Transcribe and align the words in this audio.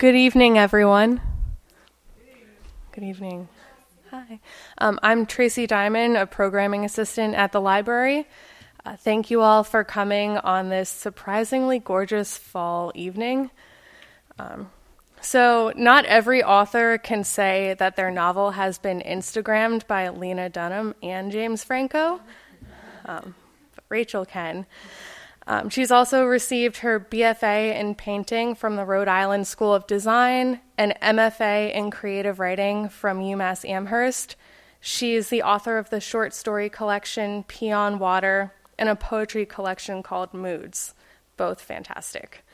Good 0.00 0.16
evening, 0.16 0.56
everyone. 0.56 1.20
Good 2.90 3.04
evening. 3.04 3.50
Hi. 4.10 4.40
Um, 4.78 4.98
I'm 5.02 5.26
Tracy 5.26 5.66
Diamond, 5.66 6.16
a 6.16 6.24
programming 6.24 6.86
assistant 6.86 7.34
at 7.34 7.52
the 7.52 7.60
library. 7.60 8.26
Uh, 8.82 8.96
thank 8.96 9.30
you 9.30 9.42
all 9.42 9.62
for 9.62 9.84
coming 9.84 10.38
on 10.38 10.70
this 10.70 10.88
surprisingly 10.88 11.80
gorgeous 11.80 12.38
fall 12.38 12.92
evening. 12.94 13.50
Um, 14.38 14.70
so, 15.20 15.70
not 15.76 16.06
every 16.06 16.42
author 16.42 16.96
can 16.96 17.22
say 17.22 17.76
that 17.78 17.96
their 17.96 18.10
novel 18.10 18.52
has 18.52 18.78
been 18.78 19.02
Instagrammed 19.02 19.86
by 19.86 20.08
Lena 20.08 20.48
Dunham 20.48 20.94
and 21.02 21.30
James 21.30 21.62
Franco, 21.62 22.22
um, 23.04 23.34
but 23.74 23.84
Rachel 23.90 24.24
can. 24.24 24.64
Um, 25.46 25.68
she's 25.68 25.90
also 25.90 26.24
received 26.24 26.78
her 26.78 27.00
BFA 27.00 27.74
in 27.78 27.94
painting 27.94 28.54
from 28.54 28.76
the 28.76 28.84
Rhode 28.84 29.08
Island 29.08 29.46
School 29.46 29.74
of 29.74 29.86
Design 29.86 30.60
and 30.76 30.94
MFA 31.02 31.74
in 31.74 31.90
creative 31.90 32.38
writing 32.38 32.88
from 32.88 33.20
UMass 33.20 33.68
Amherst. 33.68 34.36
She 34.80 35.14
is 35.14 35.28
the 35.28 35.42
author 35.42 35.78
of 35.78 35.90
the 35.90 36.00
short 36.00 36.34
story 36.34 36.68
collection 36.68 37.44
Pee 37.44 37.72
on 37.72 37.98
Water 37.98 38.52
and 38.78 38.88
a 38.88 38.96
poetry 38.96 39.44
collection 39.44 40.02
called 40.02 40.32
Moods, 40.32 40.94
both 41.36 41.60
fantastic. 41.60 42.44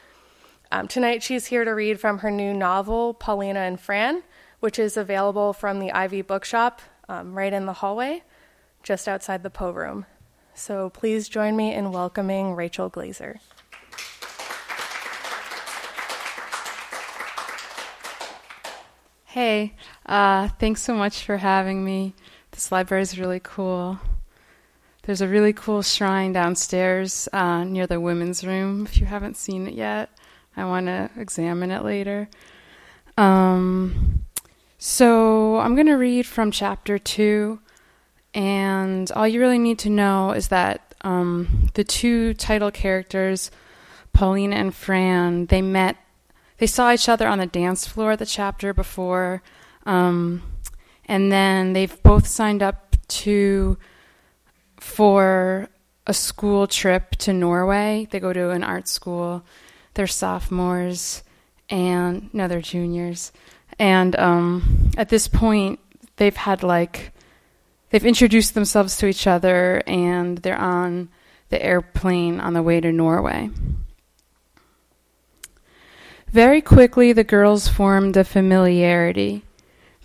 Um, 0.72 0.88
tonight, 0.88 1.22
she's 1.22 1.46
here 1.46 1.64
to 1.64 1.70
read 1.70 2.00
from 2.00 2.18
her 2.18 2.30
new 2.30 2.52
novel, 2.52 3.14
Paulina 3.14 3.60
and 3.60 3.78
Fran, 3.78 4.22
which 4.58 4.78
is 4.78 4.96
available 4.96 5.52
from 5.52 5.78
the 5.78 5.92
Ivy 5.92 6.22
Bookshop 6.22 6.82
um, 7.08 7.34
right 7.34 7.52
in 7.52 7.66
the 7.66 7.74
hallway, 7.74 8.22
just 8.82 9.06
outside 9.06 9.44
the 9.44 9.50
Poe 9.50 9.70
Room. 9.70 10.06
So 10.58 10.88
please 10.88 11.28
join 11.28 11.54
me 11.54 11.74
in 11.74 11.92
welcoming 11.92 12.54
Rachel 12.54 12.88
Glaser. 12.88 13.40
Hey, 19.26 19.74
uh, 20.06 20.48
thanks 20.58 20.80
so 20.80 20.94
much 20.94 21.24
for 21.24 21.36
having 21.36 21.84
me. 21.84 22.14
This 22.52 22.72
library 22.72 23.02
is 23.02 23.18
really 23.18 23.38
cool. 23.38 23.98
There's 25.02 25.20
a 25.20 25.28
really 25.28 25.52
cool 25.52 25.82
shrine 25.82 26.32
downstairs 26.32 27.28
uh, 27.34 27.64
near 27.64 27.86
the 27.86 28.00
women's 28.00 28.42
room. 28.42 28.86
If 28.86 28.98
you 28.98 29.04
haven't 29.04 29.36
seen 29.36 29.66
it 29.68 29.74
yet, 29.74 30.08
I 30.56 30.64
want 30.64 30.86
to 30.86 31.10
examine 31.18 31.70
it 31.70 31.84
later. 31.84 32.30
Um, 33.18 34.24
so 34.78 35.58
I'm 35.58 35.74
going 35.74 35.86
to 35.86 35.96
read 35.96 36.24
from 36.24 36.50
chapter 36.50 36.98
two 36.98 37.60
and 38.36 39.10
all 39.12 39.26
you 39.26 39.40
really 39.40 39.58
need 39.58 39.78
to 39.80 39.90
know 39.90 40.32
is 40.32 40.48
that 40.48 40.94
um, 41.00 41.70
the 41.72 41.84
two 41.84 42.34
title 42.34 42.70
characters, 42.70 43.50
Paulina 44.12 44.56
and 44.56 44.74
Fran, 44.74 45.46
they 45.46 45.62
met, 45.62 45.96
they 46.58 46.66
saw 46.66 46.92
each 46.92 47.08
other 47.08 47.26
on 47.26 47.38
the 47.38 47.46
dance 47.46 47.86
floor 47.86 48.14
the 48.14 48.26
chapter 48.26 48.74
before, 48.74 49.42
um, 49.86 50.42
and 51.06 51.32
then 51.32 51.72
they've 51.72 52.02
both 52.02 52.26
signed 52.26 52.62
up 52.62 52.96
to 53.08 53.78
for 54.78 55.68
a 56.06 56.12
school 56.12 56.66
trip 56.66 57.12
to 57.16 57.32
Norway. 57.32 58.06
They 58.10 58.20
go 58.20 58.34
to 58.34 58.50
an 58.50 58.62
art 58.62 58.86
school. 58.86 59.46
They're 59.94 60.06
sophomores, 60.06 61.22
and 61.70 62.28
no, 62.34 62.48
they're 62.48 62.60
juniors. 62.60 63.32
And 63.78 64.14
um, 64.16 64.90
at 64.98 65.08
this 65.08 65.26
point, 65.26 65.80
they've 66.16 66.36
had 66.36 66.62
like 66.62 67.12
they've 67.90 68.04
introduced 68.04 68.54
themselves 68.54 68.96
to 68.98 69.06
each 69.06 69.26
other 69.26 69.82
and 69.86 70.38
they're 70.38 70.58
on 70.58 71.08
the 71.48 71.62
airplane 71.62 72.40
on 72.40 72.52
the 72.52 72.62
way 72.62 72.80
to 72.80 72.92
Norway. 72.92 73.50
Very 76.28 76.60
quickly, 76.60 77.12
the 77.12 77.24
girls 77.24 77.68
formed 77.68 78.16
a 78.16 78.24
familiarity. 78.24 79.42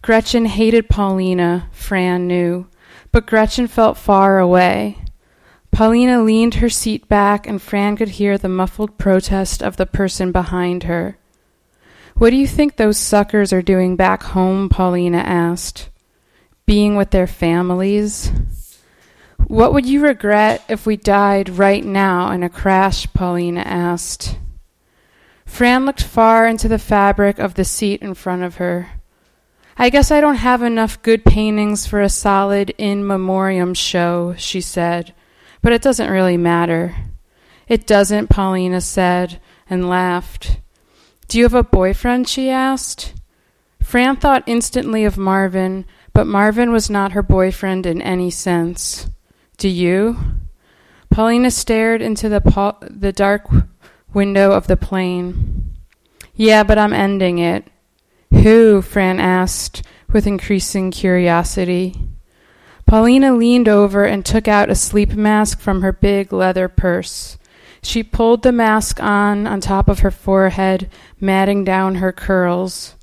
Gretchen 0.02 0.46
hated 0.46 0.88
Paulina, 0.88 1.68
Fran 1.72 2.28
knew, 2.28 2.68
but 3.12 3.26
Gretchen 3.26 3.68
felt 3.68 3.98
far 3.98 4.40
away. 4.40 4.98
Paulina 5.72 6.24
leaned 6.24 6.56
her 6.56 6.70
seat 6.70 7.08
back, 7.08 7.48
and 7.48 7.62
Fran 7.62 7.98
could 7.98 8.10
hear 8.10 8.38
the 8.38 8.50
muffled 8.50 8.98
protest 8.98 9.64
of 9.64 9.78
the 9.78 9.86
person 9.86 10.32
behind 10.32 10.84
her. 10.84 11.18
What 12.16 12.30
do 12.30 12.36
you 12.36 12.48
think 12.48 12.76
those 12.76 12.98
suckers 12.98 13.52
are 13.52 13.62
doing 13.62 13.96
back 13.96 14.24
home? 14.24 14.70
Paulina 14.70 15.20
asked 15.20 15.90
being 16.72 16.96
with 16.96 17.12
their 17.12 17.28
families. 17.28 18.32
What 19.46 19.74
would 19.74 19.86
you 19.86 20.00
regret 20.00 20.64
if 20.70 20.86
we 20.86 20.96
died 20.96 21.50
right 21.50 21.84
now 21.84 22.32
in 22.32 22.44
a 22.44 22.50
crash? 22.50 23.12
Paulina 23.12 23.60
asked. 23.60 24.38
Fran 25.46 25.86
looked 25.86 26.02
far 26.02 26.48
into 26.48 26.70
the 26.70 26.80
fabric 26.80 27.40
of 27.40 27.56
the 27.56 27.66
seat 27.66 28.02
in 28.02 28.14
front 28.14 28.44
of 28.44 28.56
her. 28.56 28.90
I 29.78 29.90
guess 29.90 30.12
I 30.12 30.22
don't 30.22 30.36
have 30.36 30.62
enough 30.62 31.02
good 31.02 31.26
paintings 31.26 31.86
for 31.86 32.00
a 32.00 32.08
solid 32.08 32.74
in 32.78 33.06
memoriam 33.06 33.74
show, 33.74 34.34
she 34.38 34.62
said, 34.62 35.14
but 35.62 35.74
it 35.74 35.82
doesn't 35.82 36.10
really 36.10 36.38
matter. 36.38 36.96
It 37.68 37.86
doesn't, 37.86 38.30
Paulina 38.30 38.80
said, 38.80 39.42
and 39.70 39.90
laughed. 39.90 40.62
Do 41.28 41.38
you 41.38 41.44
have 41.44 41.54
a 41.54 41.64
boyfriend? 41.64 42.30
she 42.30 42.50
asked. 42.50 43.14
Fran 43.84 44.16
thought 44.16 44.44
instantly 44.46 45.04
of 45.04 45.18
Marvin, 45.18 45.86
but 46.14 46.28
Marvin 46.28 46.72
was 46.72 46.90
not 46.90 47.14
her 47.14 47.24
boyfriend 47.24 47.86
in 47.86 48.02
any 48.02 48.30
sense. 48.30 49.10
Do 49.58 49.70
you? 49.70 50.18
Paulina 51.10 51.52
stared 51.52 52.02
into 52.02 52.30
the, 52.30 52.42
the 52.90 53.12
dark 53.12 53.48
window 54.14 54.52
of 54.52 54.68
the 54.68 54.78
plane. 54.78 55.76
Yeah, 56.36 56.64
but 56.64 56.78
I'm 56.78 56.94
ending 56.94 57.40
it. 57.40 57.68
Who? 58.32 58.82
Fran 58.82 59.20
asked 59.20 59.84
with 60.12 60.28
increasing 60.28 60.92
curiosity. 60.92 61.96
Paulina 62.86 63.34
leaned 63.34 63.70
over 63.70 64.06
and 64.06 64.26
took 64.26 64.48
out 64.48 64.70
a 64.70 64.76
sleep 64.76 65.14
mask 65.14 65.60
from 65.60 65.82
her 65.82 65.94
big 65.94 66.34
leather 66.34 66.68
purse. 66.68 67.38
She 67.82 68.04
pulled 68.04 68.44
the 68.44 68.52
mask 68.52 69.02
on 69.02 69.48
on 69.48 69.62
top 69.62 69.88
of 69.88 70.00
her 70.00 70.12
forehead, 70.12 70.90
matting 71.20 71.64
down 71.64 71.96
her 71.96 72.12
curls. 72.12 72.96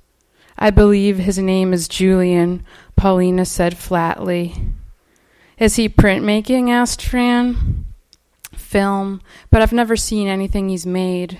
I 0.58 0.70
believe 0.70 1.18
his 1.18 1.38
name 1.38 1.72
is 1.72 1.88
Julian, 1.88 2.64
Paulina 2.98 3.44
said 3.44 3.78
flatly. 3.78 4.56
Is 5.56 5.76
he 5.76 5.88
printmaking? 5.88 6.68
asked 6.68 7.00
Fran. 7.00 7.86
Film, 8.56 9.22
but 9.52 9.62
I've 9.62 9.72
never 9.72 9.96
seen 9.96 10.26
anything 10.26 10.68
he's 10.68 10.84
made. 10.84 11.38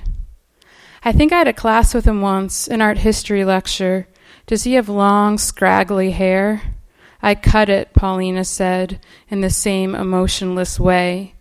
I 1.05 1.11
think 1.11 1.33
I 1.33 1.39
had 1.39 1.49
a 1.49 1.53
class 1.53 1.95
with 1.95 2.05
him 2.05 2.21
once, 2.21 2.69
an 2.69 2.81
art 2.81 2.99
history 2.99 3.45
lecture. 3.45 4.07
Does 4.47 4.63
he 4.63 4.75
have 4.75 4.89
long, 4.89 5.37
scraggly 5.37 6.13
hair? 6.13 6.63
I 7.21 7.35
cut 7.35 7.69
it, 7.69 7.93
Paulina 7.93 8.45
said, 8.45 9.05
in 9.29 9.41
the 9.41 9.51
same 9.51 9.97
emotionless 9.97 10.79
way. 10.79 11.35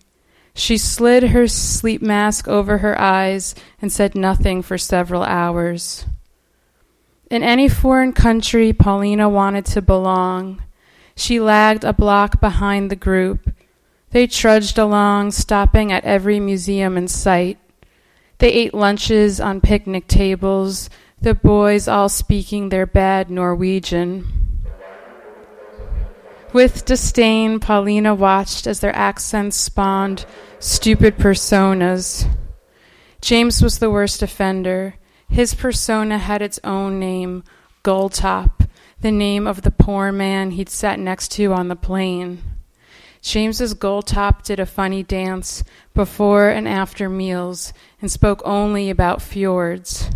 She 0.56 0.80
slid 0.80 1.26
her 1.26 1.48
sleep 1.48 2.02
mask 2.02 2.48
over 2.48 2.80
her 2.80 3.00
eyes 3.00 3.54
and 3.80 3.92
said 3.92 4.16
nothing 4.16 4.64
for 4.64 4.80
several 4.80 5.22
hours. 5.22 6.08
In 7.30 7.44
any 7.44 7.68
foreign 7.68 8.14
country, 8.14 8.72
Paulina 8.72 9.28
wanted 9.28 9.66
to 9.68 9.82
belong. 9.82 10.64
She 11.16 11.42
lagged 11.42 11.84
a 11.84 11.92
block 11.92 12.40
behind 12.40 12.90
the 12.90 12.96
group. 12.96 13.52
They 14.12 14.28
trudged 14.28 14.78
along, 14.78 15.32
stopping 15.32 15.92
at 15.92 16.06
every 16.06 16.40
museum 16.40 16.96
in 16.96 17.10
sight. 17.10 17.58
They 18.38 18.54
ate 18.54 18.74
lunches 18.74 19.42
on 19.42 19.60
picnic 19.60 20.08
tables, 20.08 20.90
the 21.22 21.34
boys 21.34 21.90
all 21.90 22.08
speaking 22.08 22.70
their 22.70 22.86
bad 22.86 23.30
Norwegian. 23.30 24.26
With 26.54 26.86
disdain, 26.86 27.60
Paulina 27.60 28.16
watched 28.16 28.68
as 28.68 28.80
their 28.80 28.96
accents 28.96 29.58
spawned 29.58 30.26
stupid 30.60 31.18
personas. 31.18 32.26
James 33.20 33.62
was 33.62 33.80
the 33.80 33.90
worst 33.90 34.22
offender. 34.24 34.96
His 35.30 35.54
persona 35.54 36.18
had 36.18 36.42
its 36.42 36.60
own 36.64 37.00
name, 37.00 37.44
Gulltop, 37.84 38.64
the 39.02 39.12
name 39.12 39.46
of 39.46 39.62
the 39.62 39.72
poor 39.72 40.12
man 40.12 40.52
he'd 40.52 40.70
sat 40.70 41.00
next 41.00 41.32
to 41.34 41.54
on 41.54 41.68
the 41.68 41.76
plane. 41.76 42.42
James's 43.22 43.74
Gulltop 43.74 44.44
did 44.44 44.60
a 44.60 44.66
funny 44.66 45.04
dance 45.04 45.64
before 45.94 46.50
and 46.50 46.68
after 46.68 47.10
meals 47.10 47.74
and 48.02 48.12
spoke 48.12 48.42
only 48.46 48.90
about 48.90 49.22
fjords. 49.22 50.10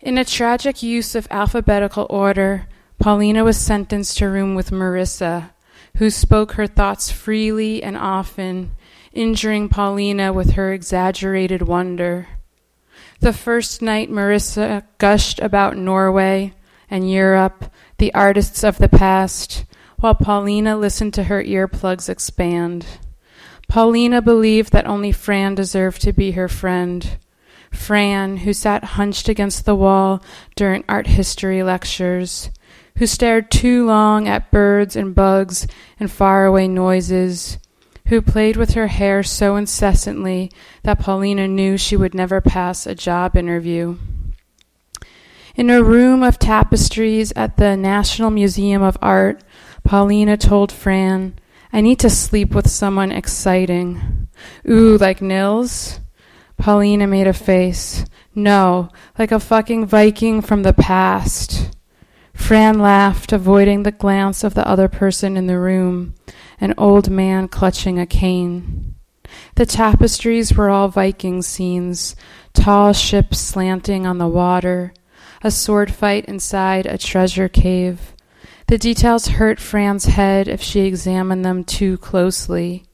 In 0.00 0.18
a 0.18 0.24
tragic 0.24 0.82
use 0.82 1.14
of 1.14 1.28
alphabetical 1.30 2.06
order, 2.10 2.66
Paulina 2.98 3.44
was 3.44 3.56
sentenced 3.58 4.18
to 4.18 4.28
room 4.28 4.54
with 4.54 4.70
Marissa, 4.70 5.50
who 5.96 6.10
spoke 6.10 6.52
her 6.52 6.66
thoughts 6.66 7.10
freely 7.10 7.82
and 7.82 7.96
often, 7.96 8.72
injuring 9.12 9.68
Paulina 9.68 10.32
with 10.32 10.52
her 10.52 10.72
exaggerated 10.72 11.62
wonder. 11.62 12.28
The 13.20 13.32
first 13.32 13.80
night, 13.80 14.10
Marissa 14.10 14.84
gushed 14.98 15.40
about 15.40 15.76
Norway 15.76 16.54
and 16.90 17.10
Europe, 17.10 17.72
the 17.98 18.12
artists 18.14 18.62
of 18.62 18.78
the 18.78 18.88
past, 18.88 19.64
while 19.98 20.14
Paulina 20.14 20.76
listened 20.76 21.14
to 21.14 21.24
her 21.24 21.42
earplugs 21.42 22.08
expand. 22.08 22.86
Paulina 23.68 24.20
believed 24.20 24.72
that 24.72 24.86
only 24.86 25.12
Fran 25.12 25.54
deserved 25.54 26.02
to 26.02 26.12
be 26.12 26.32
her 26.32 26.48
friend. 26.48 27.18
Fran, 27.72 28.38
who 28.38 28.52
sat 28.52 28.84
hunched 28.84 29.28
against 29.28 29.64
the 29.64 29.74
wall 29.74 30.22
during 30.54 30.84
art 30.88 31.06
history 31.06 31.62
lectures, 31.62 32.50
who 32.98 33.06
stared 33.06 33.50
too 33.50 33.86
long 33.86 34.28
at 34.28 34.50
birds 34.50 34.94
and 34.94 35.14
bugs 35.14 35.66
and 35.98 36.10
faraway 36.10 36.68
noises, 36.68 37.58
who 38.08 38.20
played 38.20 38.56
with 38.56 38.74
her 38.74 38.88
hair 38.88 39.22
so 39.22 39.56
incessantly 39.56 40.50
that 40.82 40.98
Paulina 40.98 41.48
knew 41.48 41.76
she 41.76 41.96
would 41.96 42.14
never 42.14 42.40
pass 42.40 42.86
a 42.86 42.94
job 42.94 43.36
interview. 43.36 43.96
In 45.56 45.70
a 45.70 45.82
room 45.82 46.22
of 46.22 46.38
tapestries 46.38 47.32
at 47.36 47.56
the 47.56 47.76
National 47.76 48.30
Museum 48.30 48.82
of 48.82 48.98
Art, 49.00 49.42
Paulina 49.84 50.36
told 50.36 50.72
Fran, 50.72 51.38
I 51.72 51.80
need 51.80 51.98
to 52.00 52.10
sleep 52.10 52.54
with 52.54 52.68
someone 52.68 53.12
exciting. 53.12 54.28
Ooh, 54.68 54.96
like 54.98 55.22
Nils? 55.22 56.00
Paulina 56.56 57.06
made 57.06 57.26
a 57.26 57.32
face. 57.32 58.04
No, 58.34 58.90
like 59.18 59.32
a 59.32 59.40
fucking 59.40 59.86
Viking 59.86 60.42
from 60.42 60.62
the 60.62 60.72
past. 60.72 61.76
Fran 62.32 62.80
laughed, 62.80 63.32
avoiding 63.32 63.84
the 63.84 63.92
glance 63.92 64.42
of 64.42 64.54
the 64.54 64.66
other 64.66 64.88
person 64.88 65.36
in 65.36 65.46
the 65.46 65.58
room, 65.58 66.14
an 66.60 66.74
old 66.78 67.10
man 67.10 67.48
clutching 67.48 67.98
a 67.98 68.06
cane. 68.06 68.94
The 69.56 69.66
tapestries 69.66 70.54
were 70.54 70.70
all 70.70 70.88
Viking 70.88 71.42
scenes, 71.42 72.14
tall 72.52 72.92
ships 72.92 73.38
slanting 73.38 74.06
on 74.06 74.18
the 74.18 74.28
water, 74.28 74.92
a 75.42 75.50
sword 75.50 75.92
fight 75.92 76.24
inside 76.26 76.86
a 76.86 76.98
treasure 76.98 77.48
cave. 77.48 78.14
The 78.66 78.78
details 78.78 79.28
hurt 79.28 79.60
Fran's 79.60 80.06
head 80.06 80.48
if 80.48 80.62
she 80.62 80.80
examined 80.80 81.44
them 81.44 81.64
too 81.64 81.98
closely. 81.98 82.84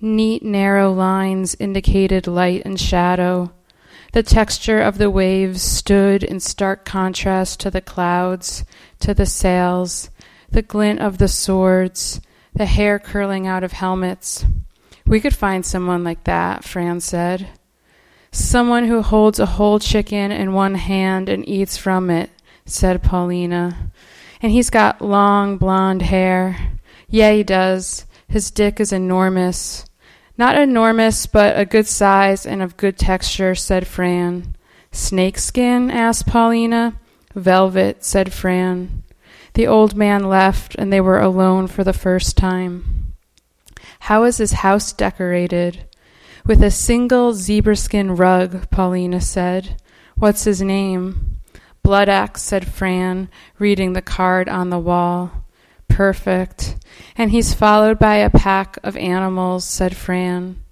Neat, 0.00 0.42
narrow 0.42 0.92
lines 0.92 1.56
indicated 1.58 2.26
light 2.26 2.62
and 2.64 2.80
shadow. 2.80 3.52
The 4.12 4.22
texture 4.22 4.80
of 4.80 4.98
the 4.98 5.10
waves 5.10 5.60
stood 5.60 6.22
in 6.22 6.40
stark 6.40 6.84
contrast 6.84 7.60
to 7.60 7.70
the 7.70 7.80
clouds, 7.80 8.64
to 9.00 9.12
the 9.12 9.26
sails, 9.26 10.10
the 10.50 10.62
glint 10.62 11.00
of 11.00 11.18
the 11.18 11.28
swords, 11.28 12.20
the 12.58 12.66
hair 12.66 12.98
curling 12.98 13.46
out 13.46 13.62
of 13.62 13.70
helmets. 13.70 14.44
We 15.06 15.20
could 15.20 15.34
find 15.34 15.64
someone 15.64 16.02
like 16.02 16.24
that, 16.24 16.64
Fran 16.64 17.00
said. 17.00 17.48
Someone 18.32 18.88
who 18.88 19.00
holds 19.00 19.38
a 19.38 19.46
whole 19.46 19.78
chicken 19.78 20.32
in 20.32 20.52
one 20.52 20.74
hand 20.74 21.28
and 21.28 21.48
eats 21.48 21.76
from 21.76 22.10
it, 22.10 22.30
said 22.66 23.02
Paulina. 23.02 23.92
And 24.42 24.50
he's 24.50 24.70
got 24.70 25.00
long 25.00 25.56
blonde 25.56 26.02
hair. 26.02 26.72
Yeah, 27.08 27.32
he 27.32 27.44
does. 27.44 28.04
His 28.26 28.50
dick 28.50 28.80
is 28.80 28.92
enormous. 28.92 29.86
Not 30.36 30.58
enormous, 30.58 31.26
but 31.26 31.58
a 31.58 31.64
good 31.64 31.86
size 31.86 32.44
and 32.44 32.60
of 32.60 32.76
good 32.76 32.98
texture, 32.98 33.54
said 33.54 33.86
Fran. 33.86 34.56
Snakeskin? 34.90 35.92
asked 35.92 36.26
Paulina. 36.26 36.98
Velvet, 37.36 38.04
said 38.04 38.32
Fran. 38.32 39.04
The 39.58 39.66
old 39.66 39.96
man 39.96 40.22
left, 40.22 40.76
and 40.76 40.92
they 40.92 41.00
were 41.00 41.18
alone 41.18 41.66
for 41.66 41.82
the 41.82 41.92
first 41.92 42.36
time. 42.36 43.16
How 43.98 44.22
is 44.22 44.36
his 44.36 44.52
house 44.52 44.92
decorated? 44.92 45.82
With 46.46 46.62
a 46.62 46.70
single 46.70 47.32
zebra 47.34 47.74
skin 47.74 48.14
rug, 48.14 48.70
Paulina 48.70 49.20
said. 49.20 49.82
What's 50.14 50.44
his 50.44 50.62
name? 50.62 51.40
Blood 51.82 52.08
Axe, 52.08 52.40
said 52.40 52.68
Fran, 52.68 53.30
reading 53.58 53.94
the 53.94 54.00
card 54.00 54.48
on 54.48 54.70
the 54.70 54.78
wall. 54.78 55.44
Perfect. 55.88 56.76
And 57.16 57.32
he's 57.32 57.52
followed 57.52 57.98
by 57.98 58.18
a 58.18 58.30
pack 58.30 58.78
of 58.84 58.96
animals, 58.96 59.64
said 59.64 59.96
Fran. 59.96 60.62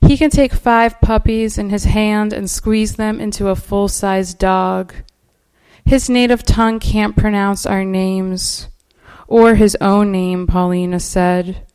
He 0.00 0.16
can 0.16 0.30
take 0.30 0.54
five 0.54 1.02
puppies 1.02 1.58
in 1.58 1.68
his 1.68 1.84
hand 1.84 2.32
and 2.32 2.48
squeeze 2.48 2.96
them 2.96 3.20
into 3.20 3.48
a 3.48 3.54
full 3.54 3.88
sized 3.88 4.38
dog. 4.38 4.94
His 5.84 6.08
native 6.08 6.42
tongue 6.42 6.80
can't 6.80 7.16
pronounce 7.16 7.66
our 7.66 7.84
names. 7.84 8.68
Or 9.26 9.54
his 9.54 9.76
own 9.80 10.12
name, 10.12 10.46
Paulina 10.46 11.00
said. 11.00 11.66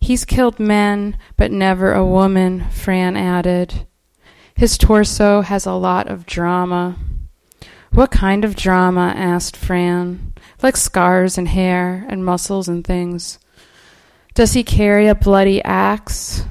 He's 0.00 0.24
killed 0.24 0.60
men, 0.60 1.18
but 1.36 1.50
never 1.50 1.92
a 1.92 2.06
woman, 2.06 2.68
Fran 2.70 3.16
added. 3.16 3.86
His 4.54 4.78
torso 4.78 5.40
has 5.40 5.66
a 5.66 5.72
lot 5.72 6.08
of 6.08 6.26
drama. 6.26 6.96
What 7.92 8.10
kind 8.10 8.44
of 8.44 8.56
drama? 8.56 9.12
asked 9.16 9.56
Fran. 9.56 10.34
Like 10.62 10.76
scars 10.76 11.38
and 11.38 11.48
hair 11.48 12.06
and 12.08 12.24
muscles 12.24 12.68
and 12.68 12.84
things. 12.84 13.38
Does 14.34 14.52
he 14.52 14.62
carry 14.62 15.08
a 15.08 15.14
bloody 15.14 15.62
axe? 15.64 16.44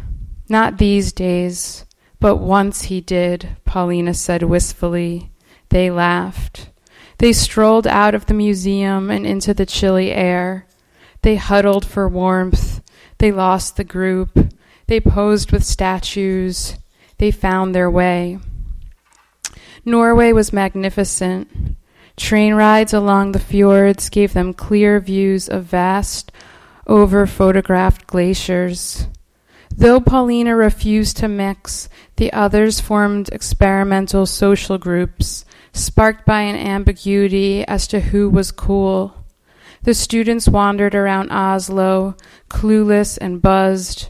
Not 0.50 0.77
these 0.77 1.12
days, 1.13 1.86
but 2.19 2.38
once 2.38 2.83
he 2.83 3.01
did, 3.01 3.57
Paulina 3.65 4.13
said 4.13 4.44
wistfully. 4.44 5.31
They 5.69 5.92
laughed. 5.92 6.69
They 7.19 7.33
strolled 7.33 7.87
out 7.87 8.13
of 8.13 8.27
the 8.27 8.33
museum 8.33 9.09
and 9.09 9.25
into 9.25 9.53
the 9.53 9.65
chilly 9.65 10.11
air. 10.11 10.67
They 11.23 11.35
huddled 11.35 11.85
for 11.85 12.07
warmth. 12.07 12.81
They 13.17 13.31
lost 13.31 13.75
the 13.75 13.83
group. 13.83 14.37
They 14.87 14.99
posed 14.99 15.51
with 15.51 15.65
statues. 15.65 16.77
They 17.17 17.31
found 17.31 17.73
their 17.73 17.89
way. 17.89 18.39
Norway 19.83 20.31
was 20.31 20.53
magnificent. 20.53 21.75
Train 22.17 22.53
rides 22.53 22.93
along 22.93 23.31
the 23.31 23.39
fjords 23.39 24.09
gave 24.09 24.33
them 24.33 24.53
clear 24.53 24.99
views 24.99 25.47
of 25.47 25.65
vast, 25.65 26.31
over 26.85 27.25
photographed 27.25 28.07
glaciers. 28.07 29.07
Though 29.75 29.99
Paulina 29.99 30.55
refused 30.55 31.17
to 31.17 31.27
mix, 31.27 31.89
the 32.15 32.33
others 32.33 32.79
formed 32.79 33.29
experimental 33.29 34.25
social 34.25 34.77
groups, 34.77 35.45
sparked 35.77 36.25
by 36.25 36.41
an 36.41 36.56
ambiguity 36.56 37.65
as 37.65 37.88
to 37.88 38.00
who 38.00 38.29
was 38.29 38.51
cool. 38.51 39.25
The 39.83 39.94
students 39.94 40.47
wandered 40.47 40.95
around 40.95 41.31
Oslo, 41.31 42.15
clueless 42.50 43.18
and 43.19 43.41
buzzed. 43.41 44.09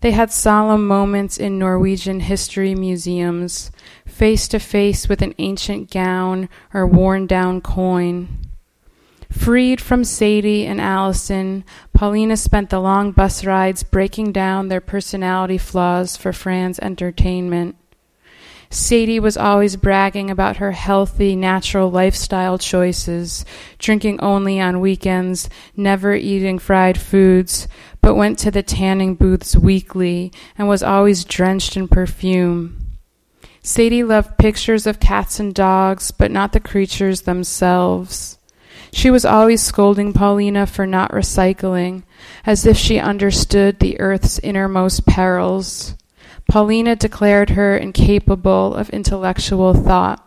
They 0.00 0.12
had 0.12 0.30
solemn 0.30 0.86
moments 0.86 1.38
in 1.38 1.58
Norwegian 1.58 2.20
history 2.20 2.74
museums, 2.74 3.72
face 4.06 4.46
to 4.48 4.60
face 4.60 5.08
with 5.08 5.22
an 5.22 5.34
ancient 5.38 5.90
gown 5.90 6.48
or 6.72 6.86
worn 6.86 7.26
down 7.26 7.60
coin. 7.60 8.28
Freed 9.30 9.80
from 9.80 10.04
Sadie 10.04 10.66
and 10.66 10.80
Allison, 10.80 11.64
Paulina 11.92 12.36
spent 12.36 12.70
the 12.70 12.80
long 12.80 13.12
bus 13.12 13.44
rides 13.44 13.82
breaking 13.82 14.32
down 14.32 14.68
their 14.68 14.80
personality 14.80 15.58
flaws 15.58 16.16
for 16.16 16.32
Fran's 16.32 16.78
entertainment. 16.78 17.76
Sadie 18.70 19.20
was 19.20 19.36
always 19.36 19.76
bragging 19.76 20.30
about 20.30 20.58
her 20.58 20.72
healthy, 20.72 21.34
natural 21.34 21.90
lifestyle 21.90 22.58
choices, 22.58 23.44
drinking 23.78 24.20
only 24.20 24.60
on 24.60 24.80
weekends, 24.80 25.48
never 25.74 26.14
eating 26.14 26.58
fried 26.58 26.98
foods, 26.98 27.66
but 28.02 28.14
went 28.14 28.38
to 28.40 28.50
the 28.50 28.62
tanning 28.62 29.14
booths 29.14 29.56
weekly 29.56 30.32
and 30.58 30.68
was 30.68 30.82
always 30.82 31.24
drenched 31.24 31.76
in 31.76 31.88
perfume. 31.88 32.98
Sadie 33.62 34.04
loved 34.04 34.38
pictures 34.38 34.86
of 34.86 35.00
cats 35.00 35.40
and 35.40 35.54
dogs, 35.54 36.10
but 36.10 36.30
not 36.30 36.52
the 36.52 36.60
creatures 36.60 37.22
themselves. 37.22 38.38
She 38.92 39.10
was 39.10 39.24
always 39.24 39.62
scolding 39.62 40.12
Paulina 40.12 40.66
for 40.66 40.86
not 40.86 41.10
recycling, 41.12 42.04
as 42.46 42.64
if 42.64 42.76
she 42.76 42.98
understood 42.98 43.78
the 43.78 44.00
earth's 44.00 44.38
innermost 44.38 45.06
perils. 45.06 45.94
Paulina 46.48 46.96
declared 46.96 47.50
her 47.50 47.76
incapable 47.76 48.74
of 48.74 48.88
intellectual 48.90 49.74
thought. 49.74 50.24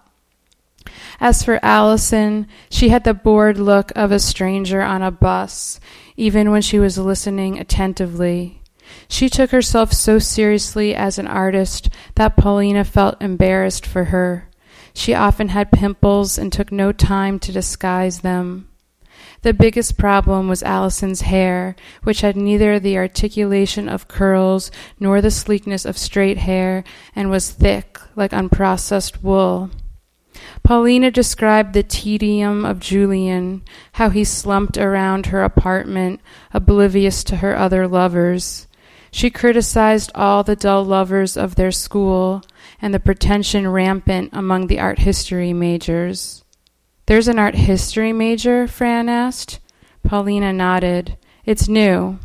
As 1.19 1.43
for 1.43 1.59
Allison, 1.63 2.47
she 2.69 2.89
had 2.89 3.03
the 3.03 3.13
bored 3.13 3.57
look 3.57 3.91
of 3.95 4.11
a 4.11 4.19
stranger 4.19 4.81
on 4.81 5.01
a 5.01 5.11
bus, 5.11 5.79
even 6.15 6.51
when 6.51 6.61
she 6.61 6.79
was 6.79 6.97
listening 6.97 7.59
attentively. 7.59 8.61
She 9.07 9.29
took 9.29 9.51
herself 9.51 9.93
so 9.93 10.19
seriously 10.19 10.93
as 10.95 11.17
an 11.17 11.27
artist 11.27 11.89
that 12.15 12.37
Paulina 12.37 12.83
felt 12.83 13.21
embarrassed 13.21 13.85
for 13.85 14.05
her. 14.05 14.49
She 14.93 15.13
often 15.13 15.49
had 15.49 15.71
pimples 15.71 16.37
and 16.37 16.51
took 16.51 16.71
no 16.71 16.91
time 16.91 17.39
to 17.39 17.51
disguise 17.51 18.19
them. 18.19 18.67
The 19.43 19.53
biggest 19.53 19.97
problem 19.97 20.47
was 20.47 20.61
Allison's 20.61 21.21
hair, 21.21 21.75
which 22.03 22.21
had 22.21 22.35
neither 22.35 22.79
the 22.79 22.97
articulation 22.97 23.89
of 23.89 24.07
curls 24.07 24.69
nor 24.99 25.19
the 25.19 25.31
sleekness 25.31 25.83
of 25.83 25.97
straight 25.97 26.37
hair 26.37 26.83
and 27.15 27.31
was 27.31 27.49
thick, 27.49 27.97
like 28.15 28.31
unprocessed 28.31 29.23
wool. 29.23 29.71
Paulina 30.63 31.09
described 31.09 31.73
the 31.73 31.81
tedium 31.81 32.65
of 32.65 32.79
Julian, 32.79 33.63
how 33.93 34.09
he 34.09 34.23
slumped 34.23 34.77
around 34.77 35.27
her 35.27 35.43
apartment, 35.43 36.21
oblivious 36.53 37.23
to 37.25 37.37
her 37.37 37.57
other 37.57 37.87
lovers. 37.87 38.67
She 39.11 39.29
criticized 39.29 40.11
all 40.13 40.43
the 40.43 40.55
dull 40.55 40.85
lovers 40.85 41.35
of 41.35 41.55
their 41.55 41.71
school 41.71 42.43
and 42.81 42.93
the 42.93 42.99
pretension 42.99 43.67
rampant 43.67 44.29
among 44.33 44.67
the 44.67 44.79
art 44.79 44.99
history 44.99 45.51
majors. 45.51 46.43
There's 47.07 47.27
an 47.27 47.39
art 47.39 47.55
history 47.55 48.13
major? 48.13 48.67
Fran 48.67 49.09
asked. 49.09 49.59
Paulina 50.03 50.53
nodded. 50.53 51.17
It's 51.45 51.67
new. 51.67 52.19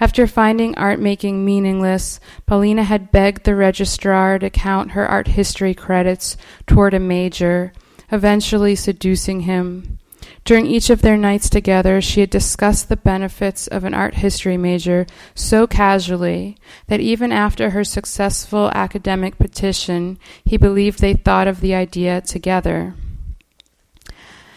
After 0.00 0.26
finding 0.26 0.74
art 0.74 0.98
making 0.98 1.44
meaningless, 1.44 2.18
Paulina 2.44 2.82
had 2.82 3.12
begged 3.12 3.44
the 3.44 3.54
registrar 3.54 4.38
to 4.40 4.50
count 4.50 4.92
her 4.92 5.06
art 5.06 5.28
history 5.28 5.74
credits 5.74 6.36
toward 6.66 6.92
a 6.92 6.98
major, 6.98 7.72
eventually 8.10 8.74
seducing 8.74 9.42
him. 9.42 9.98
During 10.44 10.66
each 10.66 10.90
of 10.90 11.02
their 11.02 11.16
nights 11.16 11.48
together, 11.48 12.00
she 12.00 12.20
had 12.20 12.30
discussed 12.30 12.88
the 12.88 12.96
benefits 12.96 13.68
of 13.68 13.84
an 13.84 13.94
art 13.94 14.14
history 14.14 14.56
major 14.56 15.06
so 15.36 15.68
casually 15.68 16.56
that 16.88 17.00
even 17.00 17.30
after 17.30 17.70
her 17.70 17.84
successful 17.84 18.72
academic 18.74 19.38
petition, 19.38 20.18
he 20.44 20.56
believed 20.56 20.98
they 20.98 21.14
thought 21.14 21.46
of 21.46 21.60
the 21.60 21.76
idea 21.76 22.20
together. 22.20 22.94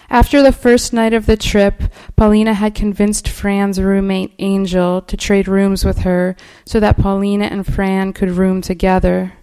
After 0.09 0.41
the 0.41 0.51
first 0.51 0.93
night 0.93 1.13
of 1.13 1.25
the 1.25 1.37
trip, 1.37 1.83
Paulina 2.15 2.53
had 2.53 2.75
convinced 2.75 3.27
Fran's 3.27 3.81
roommate 3.81 4.33
Angel 4.39 5.01
to 5.01 5.17
trade 5.17 5.47
rooms 5.47 5.83
with 5.83 5.99
her 5.99 6.35
so 6.65 6.79
that 6.79 6.97
Paulina 6.97 7.45
and 7.45 7.65
Fran 7.65 8.13
could 8.13 8.31
room 8.31 8.61
together. 8.61 9.33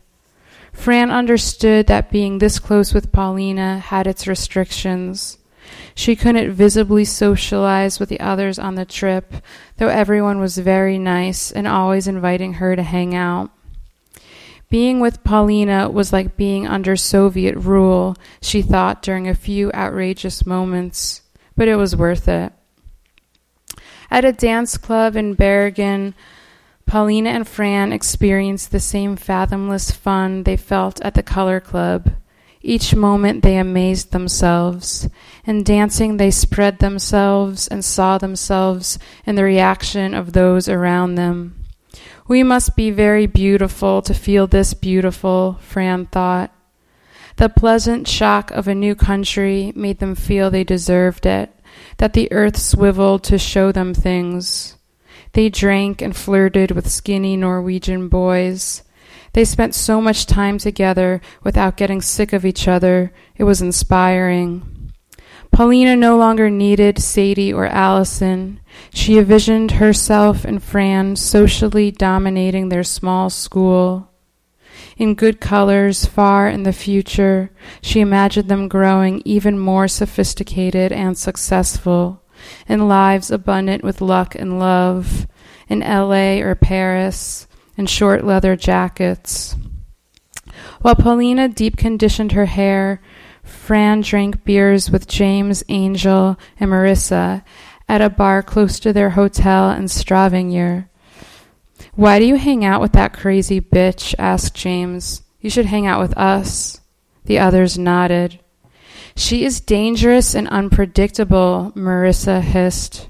Fran 0.72 1.10
understood 1.10 1.86
that 1.88 2.10
being 2.10 2.38
this 2.38 2.58
close 2.58 2.94
with 2.94 3.12
Paulina 3.12 3.78
had 3.78 4.06
its 4.06 4.26
restrictions. 4.26 5.38
She 5.94 6.16
couldn't 6.16 6.52
visibly 6.52 7.04
socialize 7.04 8.00
with 8.00 8.08
the 8.08 8.20
others 8.20 8.58
on 8.58 8.74
the 8.74 8.84
trip, 8.84 9.34
though 9.76 9.88
everyone 9.88 10.40
was 10.40 10.58
very 10.58 10.98
nice 10.98 11.52
and 11.52 11.66
always 11.66 12.06
inviting 12.06 12.54
her 12.54 12.74
to 12.74 12.82
hang 12.82 13.14
out. 13.14 13.50
Being 14.72 15.00
with 15.00 15.22
Paulina 15.22 15.90
was 15.90 16.14
like 16.14 16.38
being 16.38 16.66
under 16.66 16.96
Soviet 16.96 17.56
rule, 17.56 18.16
she 18.40 18.62
thought 18.62 19.02
during 19.02 19.28
a 19.28 19.34
few 19.34 19.70
outrageous 19.74 20.46
moments, 20.46 21.20
but 21.54 21.68
it 21.68 21.76
was 21.76 21.94
worth 21.94 22.26
it. 22.26 22.54
At 24.10 24.24
a 24.24 24.32
dance 24.32 24.78
club 24.78 25.14
in 25.14 25.34
Bergen, 25.34 26.14
Paulina 26.86 27.28
and 27.28 27.46
Fran 27.46 27.92
experienced 27.92 28.72
the 28.72 28.80
same 28.80 29.14
fathomless 29.14 29.90
fun 29.90 30.44
they 30.44 30.56
felt 30.56 31.02
at 31.02 31.12
the 31.12 31.22
color 31.22 31.60
club. 31.60 32.10
Each 32.62 32.94
moment 32.94 33.42
they 33.42 33.58
amazed 33.58 34.12
themselves. 34.12 35.06
In 35.44 35.64
dancing, 35.64 36.16
they 36.16 36.30
spread 36.30 36.78
themselves 36.78 37.68
and 37.68 37.84
saw 37.84 38.16
themselves 38.16 38.98
in 39.26 39.34
the 39.34 39.44
reaction 39.44 40.14
of 40.14 40.32
those 40.32 40.66
around 40.66 41.16
them. 41.16 41.61
We 42.28 42.42
must 42.42 42.76
be 42.76 42.90
very 42.90 43.26
beautiful 43.26 44.00
to 44.02 44.14
feel 44.14 44.46
this 44.46 44.74
beautiful, 44.74 45.58
Fran 45.60 46.06
thought. 46.06 46.52
The 47.36 47.48
pleasant 47.48 48.06
shock 48.06 48.50
of 48.50 48.68
a 48.68 48.74
new 48.74 48.94
country 48.94 49.72
made 49.74 49.98
them 49.98 50.14
feel 50.14 50.50
they 50.50 50.64
deserved 50.64 51.26
it, 51.26 51.50
that 51.96 52.12
the 52.12 52.30
earth 52.30 52.56
swiveled 52.56 53.24
to 53.24 53.38
show 53.38 53.72
them 53.72 53.94
things. 53.94 54.76
They 55.32 55.48
drank 55.48 56.02
and 56.02 56.14
flirted 56.14 56.70
with 56.70 56.90
skinny 56.90 57.36
Norwegian 57.36 58.08
boys. 58.08 58.82
They 59.32 59.44
spent 59.44 59.74
so 59.74 60.00
much 60.00 60.26
time 60.26 60.58
together 60.58 61.22
without 61.42 61.76
getting 61.78 62.02
sick 62.02 62.32
of 62.32 62.44
each 62.44 62.68
other. 62.68 63.12
It 63.36 63.44
was 63.44 63.62
inspiring. 63.62 64.71
Paulina 65.52 65.94
no 65.94 66.16
longer 66.16 66.48
needed 66.48 66.98
Sadie 66.98 67.52
or 67.52 67.66
Allison. 67.66 68.58
She 68.94 69.18
envisioned 69.18 69.72
herself 69.72 70.46
and 70.46 70.62
Fran 70.62 71.14
socially 71.16 71.90
dominating 71.90 72.70
their 72.70 72.82
small 72.82 73.28
school. 73.28 74.08
In 74.96 75.14
good 75.14 75.40
colors, 75.40 76.06
far 76.06 76.48
in 76.48 76.62
the 76.62 76.72
future, 76.72 77.50
she 77.82 78.00
imagined 78.00 78.48
them 78.48 78.66
growing 78.66 79.20
even 79.26 79.58
more 79.58 79.88
sophisticated 79.88 80.90
and 80.90 81.18
successful, 81.18 82.22
in 82.66 82.88
lives 82.88 83.30
abundant 83.30 83.84
with 83.84 84.00
luck 84.00 84.34
and 84.34 84.58
love, 84.58 85.26
in 85.68 85.80
LA 85.80 86.38
or 86.40 86.54
Paris, 86.54 87.46
in 87.76 87.84
short 87.86 88.24
leather 88.24 88.56
jackets. 88.56 89.54
While 90.80 90.96
Paulina 90.96 91.48
deep 91.48 91.76
conditioned 91.76 92.32
her 92.32 92.46
hair, 92.46 93.00
Fran 93.52 94.00
drank 94.00 94.44
beers 94.44 94.90
with 94.90 95.06
James, 95.06 95.62
Angel, 95.68 96.36
and 96.58 96.70
Marissa 96.70 97.44
at 97.88 98.00
a 98.00 98.10
bar 98.10 98.42
close 98.42 98.80
to 98.80 98.92
their 98.92 99.10
hotel 99.10 99.70
in 99.70 99.86
Stavanger. 99.86 100.88
Why 101.94 102.18
do 102.18 102.24
you 102.24 102.36
hang 102.36 102.64
out 102.64 102.80
with 102.80 102.92
that 102.92 103.12
crazy 103.12 103.60
bitch? 103.60 104.14
asked 104.18 104.54
James. 104.54 105.22
You 105.40 105.50
should 105.50 105.66
hang 105.66 105.86
out 105.86 106.00
with 106.00 106.16
us. 106.16 106.80
The 107.24 107.38
others 107.38 107.78
nodded. 107.78 108.40
She 109.14 109.44
is 109.44 109.60
dangerous 109.60 110.34
and 110.34 110.48
unpredictable, 110.48 111.72
Marissa 111.76 112.40
hissed. 112.40 113.08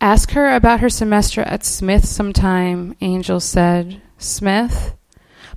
Ask 0.00 0.32
her 0.32 0.54
about 0.54 0.80
her 0.80 0.90
semester 0.90 1.40
at 1.40 1.64
Smith 1.64 2.04
sometime, 2.04 2.94
Angel 3.00 3.40
said. 3.40 4.02
Smith? 4.18 4.94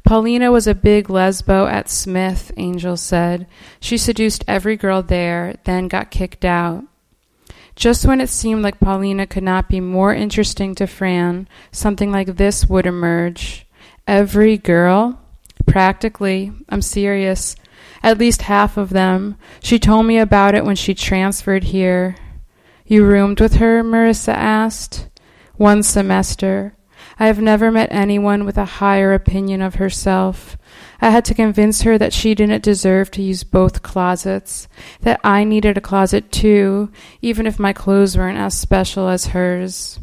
Paulina 0.08 0.54
was 0.54 0.68
a 0.68 0.74
big 0.74 1.10
lesbo 1.10 1.70
at 1.70 1.90
Smith, 1.90 2.54
Angel 2.56 2.96
said. 2.96 3.46
She 3.82 3.98
seduced 3.98 4.46
every 4.48 4.78
girl 4.78 5.02
there, 5.02 5.56
then 5.66 5.90
got 5.90 6.12
kicked 6.12 6.46
out. 6.46 6.86
Just 7.76 8.06
when 8.06 8.22
it 8.22 8.30
seemed 8.30 8.64
like 8.64 8.80
Paulina 8.80 9.28
could 9.28 9.44
not 9.44 9.68
be 9.68 9.82
more 9.82 10.14
interesting 10.14 10.74
to 10.76 10.88
Fran, 10.88 11.50
something 11.74 12.10
like 12.10 12.38
this 12.38 12.68
would 12.68 12.86
emerge. 12.86 13.68
Every 14.08 14.58
girl? 14.58 15.20
Practically. 15.66 16.54
I'm 16.70 16.82
serious. 16.82 17.58
At 18.02 18.18
least 18.18 18.44
half 18.44 18.78
of 18.78 18.92
them. 18.92 19.36
She 19.62 19.78
told 19.78 20.06
me 20.06 20.20
about 20.20 20.56
it 20.56 20.64
when 20.64 20.78
she 20.78 20.94
transferred 20.94 21.66
here. 21.66 22.16
You 22.86 23.04
roomed 23.04 23.42
with 23.42 23.56
her? 23.56 23.84
Marissa 23.84 24.34
asked. 24.34 25.10
One 25.58 25.84
semester. 25.84 26.77
I 27.20 27.28
have 27.28 27.42
never 27.42 27.72
met 27.72 27.90
anyone 27.92 28.46
with 28.46 28.58
a 28.58 28.66
higher 28.66 29.14
opinion 29.14 29.62
of 29.62 29.76
herself. 29.76 30.56
I 31.02 31.10
had 31.10 31.26
to 31.26 31.34
convince 31.34 31.82
her 31.82 31.98
that 31.98 32.14
she 32.14 32.36
didn't 32.36 32.64
deserve 32.64 33.10
to 33.12 33.24
use 33.24 33.44
both 33.44 33.82
closets, 33.82 34.68
that 35.02 35.20
I 35.24 35.44
needed 35.44 35.78
a 35.78 35.82
closet 35.82 36.32
too, 36.32 36.92
even 37.22 37.48
if 37.48 37.58
my 37.60 37.74
clothes 37.74 38.16
weren't 38.16 38.38
as 38.38 38.58
special 38.58 39.08
as 39.08 39.28
hers. 39.28 40.00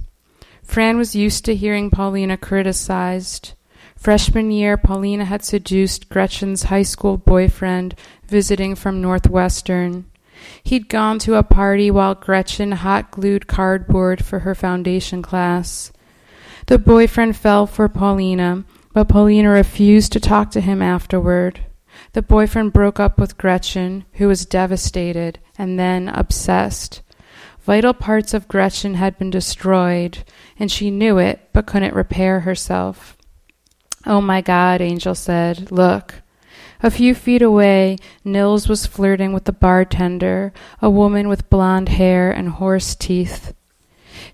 Fran 0.65 0.97
was 0.97 1.15
used 1.15 1.45
to 1.45 1.55
hearing 1.55 1.91
Paulina 1.91 2.37
criticized. 2.37 3.53
Freshman 3.97 4.51
year, 4.51 4.77
Paulina 4.77 5.25
had 5.25 5.45
seduced 5.45 6.09
Gretchen's 6.09 6.65
high 6.65 6.83
school 6.83 7.17
boyfriend 7.17 7.95
visiting 8.27 8.75
from 8.75 9.01
Northwestern. 9.01 10.07
He'd 10.65 10.89
gone 10.89 11.19
to 11.21 11.37
a 11.37 11.43
party 11.43 11.91
while 11.91 12.15
Gretchen 12.15 12.73
hot 12.73 13.11
glued 13.13 13.47
cardboard 13.47 14.25
for 14.25 14.41
her 14.41 14.55
foundation 14.55 15.23
class. 15.23 15.93
The 16.67 16.79
boyfriend 16.79 17.37
fell 17.37 17.67
for 17.67 17.89
Paulina, 17.89 18.65
but 18.93 19.09
Paulina 19.09 19.51
refused 19.51 20.13
to 20.13 20.21
talk 20.21 20.51
to 20.53 20.61
him 20.61 20.81
afterward. 20.81 21.61
The 22.13 22.23
boyfriend 22.23 22.73
broke 22.73 22.99
up 22.99 23.19
with 23.19 23.37
Gretchen, 23.37 24.05
who 24.15 24.29
was 24.29 24.47
devastated 24.47 25.41
and 25.59 25.79
then 25.79 26.09
obsessed. 26.09 27.03
Vital 27.61 27.93
parts 27.93 28.35
of 28.35 28.49
Gretchen 28.49 28.95
had 28.95 29.19
been 29.19 29.31
destroyed, 29.31 30.25
and 30.59 30.71
she 30.71 30.91
knew 30.91 31.19
it 31.19 31.51
but 31.53 31.67
couldn't 31.67 31.95
repair 31.95 32.41
herself. 32.41 33.17
Oh 34.07 34.21
my 34.21 34.41
God, 34.41 34.81
Angel 34.81 35.15
said. 35.15 35.71
Look. 35.71 36.23
A 36.83 36.91
few 36.91 37.15
feet 37.15 37.41
away, 37.41 37.97
Nils 38.25 38.69
was 38.69 38.87
flirting 38.87 39.33
with 39.33 39.45
the 39.45 39.53
bartender, 39.53 40.53
a 40.83 40.91
woman 40.91 41.29
with 41.29 41.49
blonde 41.49 41.89
hair 41.91 42.31
and 42.31 42.51
horse 42.51 42.95
teeth. 42.95 43.55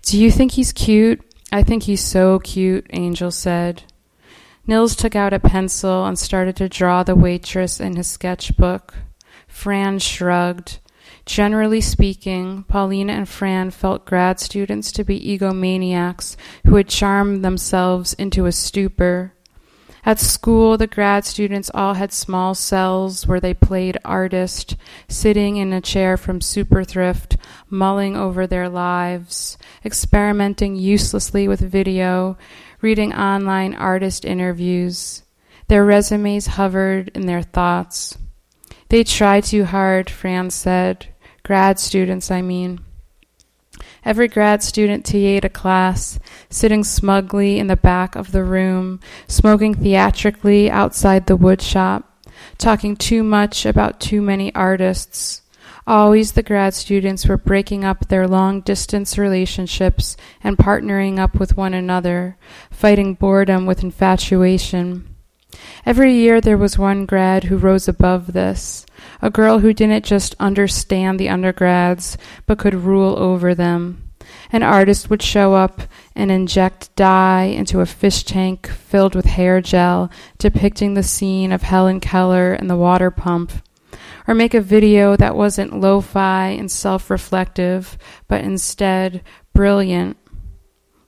Do 0.03 0.19
you 0.19 0.29
think 0.31 0.53
he's 0.53 0.73
cute? 0.73 1.21
I 1.51 1.63
think 1.63 1.83
he's 1.83 2.03
so 2.03 2.39
cute, 2.39 2.87
Angel 2.91 3.31
said. 3.31 3.83
Nils 4.65 4.95
took 4.95 5.15
out 5.15 5.33
a 5.33 5.39
pencil 5.39 6.05
and 6.05 6.17
started 6.17 6.55
to 6.57 6.69
draw 6.69 7.03
the 7.03 7.15
waitress 7.15 7.79
in 7.79 7.95
his 7.95 8.07
sketchbook. 8.07 8.93
Fran 9.47 9.99
shrugged. 9.99 10.79
Generally 11.25 11.81
speaking, 11.81 12.63
Paulina 12.63 13.13
and 13.13 13.27
Fran 13.27 13.71
felt 13.71 14.05
grad 14.05 14.39
students 14.39 14.91
to 14.93 15.03
be 15.03 15.19
egomaniacs 15.19 16.35
who 16.65 16.75
had 16.75 16.87
charmed 16.87 17.43
themselves 17.43 18.13
into 18.13 18.45
a 18.45 18.51
stupor. 18.51 19.33
At 20.03 20.19
school, 20.19 20.77
the 20.77 20.87
grad 20.87 21.25
students 21.25 21.69
all 21.73 21.93
had 21.93 22.11
small 22.11 22.55
cells 22.55 23.27
where 23.27 23.39
they 23.39 23.53
played 23.53 23.99
artist, 24.03 24.75
sitting 25.07 25.57
in 25.57 25.73
a 25.73 25.81
chair 25.81 26.17
from 26.17 26.41
Super 26.41 26.83
Thrift, 26.83 27.37
mulling 27.69 28.17
over 28.17 28.47
their 28.47 28.67
lives, 28.67 29.59
experimenting 29.85 30.75
uselessly 30.75 31.47
with 31.47 31.59
video, 31.59 32.35
reading 32.81 33.13
online 33.13 33.75
artist 33.75 34.25
interviews. 34.25 35.21
Their 35.67 35.85
resumes 35.85 36.47
hovered 36.47 37.09
in 37.13 37.27
their 37.27 37.43
thoughts. 37.43 38.17
They 38.89 39.03
try 39.03 39.39
too 39.39 39.65
hard, 39.65 40.09
Fran 40.09 40.49
said. 40.49 41.07
Grad 41.43 41.79
students, 41.79 42.31
I 42.31 42.41
mean. 42.41 42.79
Every 44.03 44.27
grad 44.27 44.63
student 44.63 45.05
TA'd 45.05 45.45
a 45.45 45.49
class, 45.49 46.19
sitting 46.49 46.83
smugly 46.83 47.59
in 47.59 47.67
the 47.67 47.75
back 47.75 48.15
of 48.15 48.31
the 48.31 48.43
room, 48.43 48.99
smoking 49.27 49.75
theatrically 49.75 50.71
outside 50.71 51.27
the 51.27 51.37
woodshop, 51.37 52.03
talking 52.57 52.95
too 52.95 53.23
much 53.23 53.65
about 53.65 53.99
too 53.99 54.21
many 54.21 54.53
artists. 54.55 55.43
Always 55.85 56.31
the 56.31 56.43
grad 56.43 56.73
students 56.73 57.27
were 57.27 57.37
breaking 57.37 57.83
up 57.83 58.07
their 58.07 58.27
long 58.27 58.61
distance 58.61 59.17
relationships 59.17 60.17
and 60.43 60.57
partnering 60.57 61.19
up 61.19 61.39
with 61.39 61.57
one 61.57 61.73
another, 61.73 62.37
fighting 62.71 63.13
boredom 63.13 63.65
with 63.65 63.83
infatuation. 63.83 65.15
Every 65.85 66.13
year 66.13 66.39
there 66.41 66.57
was 66.57 66.77
one 66.77 67.05
grad 67.05 67.45
who 67.45 67.57
rose 67.57 67.87
above 67.87 68.33
this, 68.33 68.85
a 69.21 69.29
girl 69.29 69.59
who 69.59 69.73
didn't 69.73 70.05
just 70.05 70.35
understand 70.39 71.19
the 71.19 71.29
undergrads, 71.29 72.17
but 72.45 72.57
could 72.57 72.73
rule 72.73 73.17
over 73.17 73.53
them. 73.53 74.11
An 74.51 74.63
artist 74.63 75.09
would 75.09 75.21
show 75.21 75.53
up 75.53 75.81
and 76.15 76.31
inject 76.31 76.93
dye 76.95 77.43
into 77.43 77.79
a 77.79 77.85
fish 77.85 78.23
tank 78.23 78.67
filled 78.67 79.15
with 79.15 79.25
hair 79.25 79.61
gel, 79.61 80.11
depicting 80.37 80.93
the 80.93 81.03
scene 81.03 81.51
of 81.51 81.61
Helen 81.61 81.99
Keller 81.99 82.53
and 82.53 82.69
the 82.69 82.75
water 82.75 83.11
pump. 83.11 83.51
Or 84.27 84.35
make 84.35 84.53
a 84.53 84.61
video 84.61 85.15
that 85.17 85.35
wasn't 85.35 85.79
lo 85.79 85.99
fi 86.01 86.47
and 86.49 86.71
self 86.71 87.09
reflective, 87.09 87.97
but 88.27 88.43
instead 88.43 89.23
brilliant. 89.53 90.17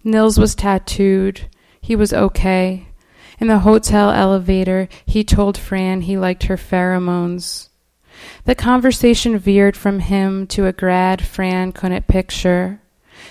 Nils 0.03 0.37
was 0.37 0.55
tattooed. 0.55 1.49
He 1.79 1.95
was 1.95 2.13
okay. 2.13 2.87
In 3.39 3.47
the 3.47 3.59
hotel 3.59 4.09
elevator, 4.09 4.87
he 5.05 5.23
told 5.23 5.57
Fran 5.57 6.01
he 6.01 6.17
liked 6.17 6.43
her 6.43 6.57
pheromones. 6.57 7.69
The 8.45 8.55
conversation 8.55 9.37
veered 9.37 9.77
from 9.77 9.99
him 9.99 10.47
to 10.47 10.65
a 10.65 10.73
grad 10.73 11.21
Fran 11.25 11.71
couldn't 11.71 12.07
picture. 12.07 12.81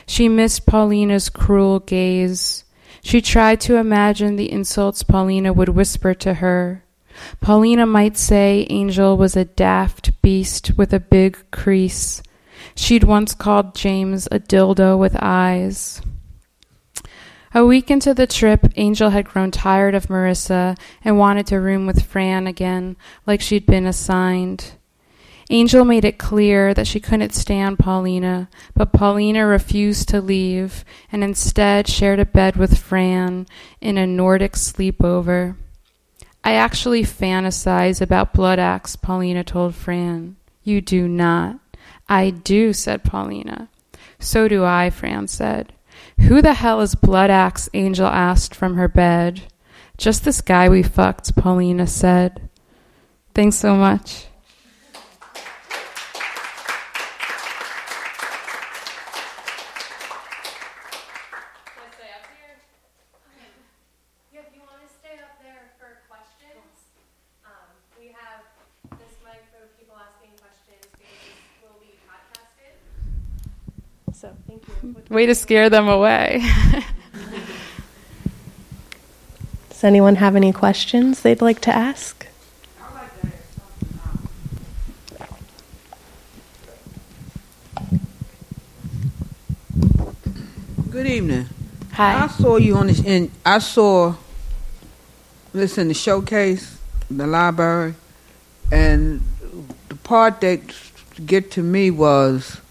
She 0.07 0.29
missed 0.29 0.67
Paulina's 0.67 1.29
cruel 1.29 1.81
gaze. 1.81 2.65
She 3.03 3.21
tried 3.21 3.61
to 3.63 3.77
imagine 3.77 4.37
the 4.37 4.51
insults 4.51 5.03
Paulina 5.03 5.53
would 5.53 5.71
whisper 5.71 6.15
to 6.15 6.35
her. 6.35 6.85
Paulina 7.41 7.87
might 7.87 8.17
say 8.17 8.67
Angel 8.71 9.17
was 9.17 9.37
a 9.37 9.45
daft 9.45 10.23
beast 10.23 10.77
with 10.77 10.93
a 10.93 11.01
big 11.01 11.39
crease. 11.51 12.23
She'd 12.75 13.05
once 13.05 13.35
called 13.35 13.75
James 13.75 14.29
a 14.31 14.39
dildo 14.39 14.99
with 14.99 15.17
eyes. 15.21 16.01
A 17.55 17.67
week 17.67 17.91
into 17.91 18.15
the 18.15 18.27
trip, 18.27 18.67
Angel 18.77 19.11
had 19.11 19.27
grown 19.27 19.51
tired 19.51 19.95
of 19.95 20.07
Marissa 20.07 20.79
and 21.05 21.19
wanted 21.19 21.47
to 21.49 21.61
room 21.61 21.87
with 21.87 22.03
Fran 22.03 22.47
again, 22.47 22.97
like 23.27 23.43
she'd 23.43 23.67
been 23.67 23.85
assigned. 23.85 24.73
Angel 25.51 25.85
made 25.85 26.05
it 26.05 26.19
clear 26.19 26.73
that 26.75 26.87
she 26.87 27.01
couldn't 27.01 27.35
stand 27.35 27.79
Paulina, 27.79 28.49
but 28.75 28.93
Paulina 28.93 29.47
refused 29.47 30.09
to 30.09 30.21
leave 30.21 30.85
and 31.11 31.23
instead 31.23 31.89
shared 31.89 32.21
a 32.21 32.27
bed 32.27 32.57
with 32.57 32.79
Fran 32.79 33.47
in 33.81 33.99
a 33.99 34.07
Nordic 34.07 34.53
sleepover. 34.53 35.57
I 36.45 36.55
actually 36.55 37.03
fantasize 37.03 38.01
about 38.01 38.33
blood 38.33 38.59
axe, 38.59 38.97
Paulina 38.97 39.45
told 39.45 39.75
Fran. 39.75 40.37
You 40.63 40.81
do 40.81 41.09
not. 41.09 41.59
I 42.09 42.31
do, 42.31 42.73
said 42.73 43.05
Paulina. 43.05 43.69
So 44.19 44.49
do 44.49 44.65
I, 44.65 44.91
Fran 44.91 45.29
said. 45.29 45.73
Who 46.21 46.43
the 46.43 46.55
hell 46.55 46.81
is 46.81 46.95
Blood 46.95 47.31
Axe? 47.31 47.69
Angel 47.75 48.07
asked 48.07 48.55
from 48.55 48.77
her 48.77 48.89
bed. 48.89 49.43
Just 49.97 50.25
this 50.25 50.41
guy 50.41 50.69
we 50.69 50.83
fucked, 50.83 51.35
Paulina 51.37 51.87
said. 51.87 52.49
Thanks 53.35 53.57
so 53.57 53.75
much. 53.75 54.27
Way 75.13 75.27
to 75.27 75.35
scare 75.35 75.69
them 75.69 75.89
away. 75.89 76.43
Does 79.69 79.85
anyone 79.85 80.15
have 80.15 80.35
any 80.37 80.55
questions 80.55 81.21
they'd 81.21 81.43
like 81.43 81.61
to 81.61 81.71
ask? 81.71 82.27
Good 90.91 91.07
evening. 91.07 91.47
Hi. 91.93 92.25
I 92.25 92.29
saw 92.29 92.57
you 92.57 92.77
on 92.77 92.87
this, 92.87 93.05
and 93.05 93.31
I 93.45 93.59
saw 93.59 94.15
this 95.53 95.77
in 95.77 95.89
the 95.89 95.95
showcase, 95.95 96.79
the 97.11 97.27
library, 97.27 97.97
and 98.73 99.21
the 99.91 99.97
part 99.97 100.41
that 100.41 100.63
get 101.27 101.51
to 101.51 101.63
me 101.63 101.91
was 101.91 102.63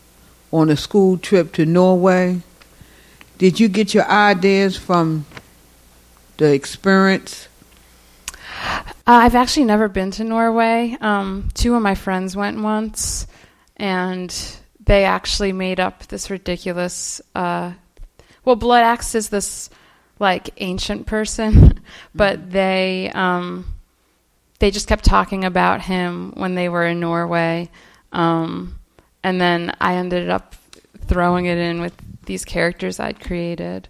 on 0.51 0.69
a 0.69 0.77
school 0.77 1.17
trip 1.17 1.53
to 1.53 1.65
Norway. 1.65 2.41
Did 3.37 3.59
you 3.59 3.67
get 3.67 3.93
your 3.93 4.05
ideas 4.05 4.77
from 4.77 5.25
the 6.37 6.53
experience? 6.53 7.47
Uh, 8.63 8.85
I've 9.05 9.35
actually 9.35 9.65
never 9.65 9.87
been 9.87 10.11
to 10.11 10.23
Norway. 10.23 10.95
Um, 11.01 11.49
two 11.53 11.73
of 11.75 11.81
my 11.81 11.95
friends 11.95 12.35
went 12.35 12.61
once, 12.61 13.25
and 13.77 14.33
they 14.85 15.05
actually 15.05 15.53
made 15.53 15.79
up 15.79 16.05
this 16.07 16.29
ridiculous. 16.29 17.21
Uh, 17.33 17.73
well, 18.45 18.55
Blood 18.55 18.83
Axe 18.83 19.15
is 19.15 19.29
this 19.29 19.69
like 20.19 20.51
ancient 20.57 21.07
person, 21.07 21.79
but 22.15 22.39
mm-hmm. 22.39 22.49
they 22.51 23.11
um, 23.13 23.65
they 24.59 24.69
just 24.69 24.87
kept 24.87 25.03
talking 25.03 25.43
about 25.45 25.81
him 25.81 26.33
when 26.35 26.53
they 26.53 26.69
were 26.69 26.85
in 26.85 26.99
Norway. 26.99 27.69
Um, 28.11 28.77
and 29.23 29.39
then 29.39 29.75
I 29.79 29.95
ended 29.95 30.29
up 30.29 30.55
throwing 30.99 31.45
it 31.45 31.57
in 31.57 31.81
with 31.81 31.93
these 32.25 32.45
characters 32.45 32.99
I'd 32.99 33.19
created. 33.19 33.87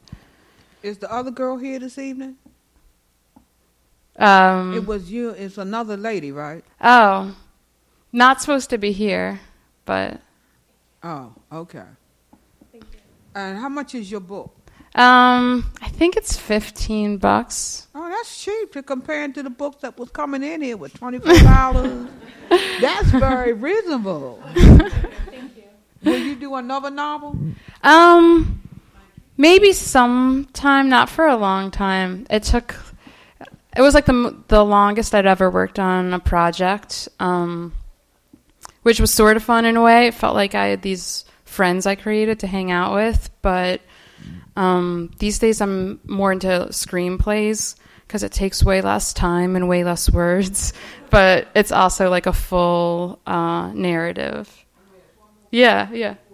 Is 0.83 0.97
the 0.97 1.11
other 1.11 1.31
girl 1.31 1.57
here 1.57 1.79
this 1.79 1.97
evening? 1.97 2.37
Um, 4.17 4.73
it 4.75 4.85
was 4.85 5.11
you. 5.11 5.29
It's 5.29 5.57
another 5.57 5.97
lady, 5.97 6.31
right? 6.31 6.63
Oh, 6.81 7.35
not 8.11 8.41
supposed 8.41 8.69
to 8.71 8.77
be 8.77 8.91
here, 8.91 9.39
but. 9.85 10.19
Oh, 11.03 11.33
okay. 11.51 11.85
Thank 12.71 12.83
you. 12.93 12.99
And 13.35 13.57
how 13.57 13.69
much 13.69 13.95
is 13.95 14.11
your 14.11 14.19
book? 14.19 14.55
Um, 14.93 15.71
I 15.81 15.87
think 15.87 16.17
it's 16.17 16.35
fifteen 16.37 17.17
bucks. 17.17 17.87
Oh, 17.95 18.09
that's 18.09 18.43
cheap 18.43 18.73
to 18.73 18.83
compare 18.83 19.27
to 19.29 19.43
the 19.43 19.49
books 19.49 19.77
that 19.81 19.97
was 19.97 20.09
coming 20.09 20.43
in 20.43 20.61
here 20.61 20.75
with 20.75 20.93
twenty 20.93 21.19
four 21.19 21.33
dollars. 21.39 22.09
that's 22.81 23.09
very 23.11 23.53
reasonable. 23.53 24.43
Will 26.03 26.17
you 26.17 26.35
do 26.35 26.55
another 26.55 26.89
novel? 26.89 27.37
Um, 27.83 28.61
maybe 29.37 29.73
sometime, 29.73 30.89
not 30.89 31.09
for 31.09 31.27
a 31.27 31.35
long 31.35 31.71
time. 31.71 32.25
It 32.29 32.43
took. 32.43 32.75
It 33.75 33.81
was 33.81 33.93
like 33.93 34.05
the 34.05 34.35
the 34.47 34.63
longest 34.63 35.15
I'd 35.15 35.25
ever 35.25 35.49
worked 35.49 35.79
on 35.79 36.13
a 36.13 36.19
project, 36.19 37.07
um, 37.19 37.73
which 38.83 38.99
was 38.99 39.13
sort 39.13 39.37
of 39.37 39.43
fun 39.43 39.65
in 39.65 39.77
a 39.77 39.81
way. 39.81 40.07
It 40.07 40.13
felt 40.13 40.35
like 40.35 40.55
I 40.55 40.67
had 40.67 40.81
these 40.81 41.25
friends 41.45 41.85
I 41.85 41.95
created 41.95 42.39
to 42.39 42.47
hang 42.47 42.71
out 42.71 42.93
with, 42.93 43.29
but 43.41 43.81
um, 44.55 45.11
these 45.19 45.39
days 45.39 45.61
I'm 45.61 45.99
more 46.05 46.31
into 46.31 46.67
screenplays 46.71 47.75
because 48.07 48.23
it 48.23 48.31
takes 48.31 48.63
way 48.63 48.81
less 48.81 49.13
time 49.13 49.55
and 49.55 49.69
way 49.69 49.83
less 49.83 50.09
words, 50.09 50.73
but 51.09 51.47
it's 51.55 51.71
also 51.71 52.09
like 52.09 52.25
a 52.25 52.33
full 52.33 53.19
uh, 53.25 53.71
narrative. 53.73 54.60
Yeah, 55.51 55.91
yeah. 55.91 56.15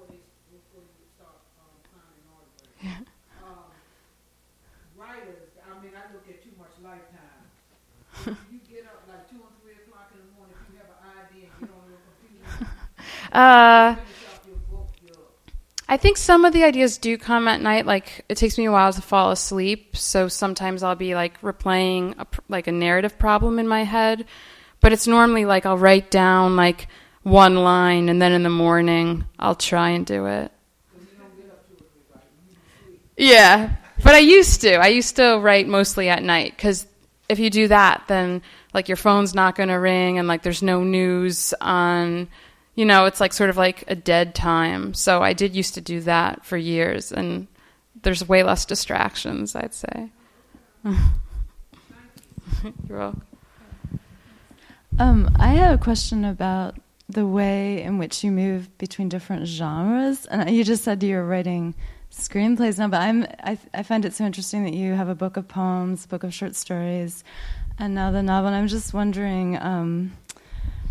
Uh, 13.31 13.95
finish 13.95 14.35
up 14.35 14.47
your 14.47 14.57
book, 14.71 14.89
you're 15.01 15.15
I 15.89 15.97
think 15.97 16.17
some 16.17 16.45
of 16.45 16.53
the 16.53 16.63
ideas 16.63 16.97
do 16.97 17.17
come 17.17 17.47
at 17.47 17.61
night. 17.61 17.85
Like 17.85 18.25
it 18.29 18.35
takes 18.37 18.57
me 18.57 18.65
a 18.65 18.71
while 18.71 18.91
to 18.91 19.01
fall 19.01 19.31
asleep, 19.31 19.95
so 19.95 20.27
sometimes 20.27 20.83
I'll 20.83 20.95
be 20.95 21.15
like 21.15 21.39
replaying 21.41 22.17
a, 22.19 22.27
like 22.49 22.67
a 22.67 22.71
narrative 22.71 23.17
problem 23.19 23.59
in 23.59 23.67
my 23.67 23.83
head. 23.83 24.25
But 24.81 24.93
it's 24.93 25.07
normally 25.07 25.45
like 25.45 25.65
I'll 25.65 25.77
write 25.77 26.11
down 26.11 26.55
like 26.55 26.87
one 27.27 27.55
line, 27.55 28.07
and 28.07 28.21
then 28.21 28.31
in 28.31 28.43
the 28.43 28.49
morning 28.49 29.25
I'll 29.37 29.55
try 29.55 29.89
and 29.89 30.05
do 30.05 30.25
it. 30.27 30.51
Yeah, 33.17 33.75
but 34.03 34.15
I 34.15 34.19
used 34.19 34.61
to. 34.61 34.75
I 34.75 34.87
used 34.87 35.15
to 35.17 35.37
write 35.37 35.67
mostly 35.67 36.07
at 36.07 36.23
night 36.23 36.55
because 36.55 36.85
if 37.27 37.39
you 37.39 37.49
do 37.49 37.67
that, 37.67 38.03
then 38.07 38.41
like 38.73 38.87
your 38.87 38.95
phone's 38.95 39.35
not 39.35 39.55
going 39.55 39.69
to 39.69 39.75
ring, 39.75 40.19
and 40.19 40.27
like 40.27 40.43
there's 40.43 40.63
no 40.63 40.83
news 40.83 41.53
on. 41.59 42.29
You 42.75 42.85
know, 42.85 43.05
it's 43.05 43.19
like 43.19 43.33
sort 43.33 43.49
of 43.49 43.57
like 43.57 43.83
a 43.87 43.95
dead 43.95 44.35
time. 44.35 44.93
So 44.93 45.23
I 45.23 45.33
did 45.33 45.55
used 45.55 45.73
to 45.73 45.81
do 45.81 45.99
that 46.01 46.45
for 46.45 46.57
years, 46.57 47.11
and 47.11 47.47
there's 48.03 48.27
way 48.27 48.43
less 48.43 48.65
distractions, 48.65 49.55
I'd 49.55 49.73
say. 49.73 50.11
You're 52.87 52.99
welcome. 52.99 53.23
Um, 54.99 55.31
I 55.37 55.49
have 55.49 55.79
a 55.79 55.83
question 55.83 56.23
about 56.23 56.75
the 57.09 57.25
way 57.25 57.81
in 57.81 57.97
which 57.97 58.23
you 58.23 58.31
move 58.31 58.75
between 58.77 59.09
different 59.09 59.47
genres. 59.47 60.25
And 60.25 60.49
you 60.49 60.63
just 60.63 60.83
said 60.83 61.01
you're 61.03 61.23
writing 61.23 61.73
screenplays 62.11 62.77
now, 62.77 62.87
but 62.87 63.01
I'm 63.01 63.25
I, 63.43 63.57
I 63.73 63.83
find 63.83 64.05
it 64.05 64.13
so 64.13 64.25
interesting 64.25 64.63
that 64.63 64.73
you 64.73 64.93
have 64.93 65.09
a 65.09 65.15
book 65.15 65.37
of 65.37 65.47
poems, 65.47 66.05
a 66.05 66.07
book 66.07 66.23
of 66.23 66.33
short 66.33 66.55
stories, 66.55 67.23
and 67.77 67.93
now 67.95 68.11
the 68.11 68.23
novel. 68.23 68.47
And 68.47 68.55
I'm 68.55 68.67
just 68.67 68.93
wondering 68.93 69.57
um, 69.57 70.13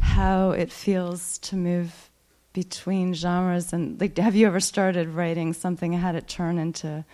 how 0.01 0.51
it 0.51 0.73
feels 0.73 1.39
to 1.39 1.57
move 1.57 2.11
between 2.53 3.13
genres. 3.13 3.73
And 3.73 4.01
like, 4.01 4.17
have 4.19 4.35
you 4.35 4.47
ever 4.47 4.61
started 4.61 5.09
writing 5.09 5.53
something 5.53 5.93
and 5.95 6.03
had 6.03 6.15
it 6.15 6.27
turn 6.29 6.59
into 6.59 7.05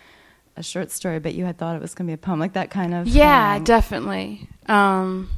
a 0.56 0.62
short 0.62 0.90
story, 0.90 1.18
but 1.18 1.34
you 1.34 1.44
had 1.44 1.58
thought 1.58 1.74
it 1.74 1.82
was 1.82 1.94
going 1.94 2.06
to 2.06 2.10
be 2.10 2.14
a 2.14 2.18
poem, 2.18 2.38
like 2.38 2.52
that 2.52 2.70
kind 2.70 2.94
of? 2.94 3.08
Yeah, 3.08 3.54
thing? 3.54 3.64
definitely. 3.64 4.48
Um, 4.66 5.30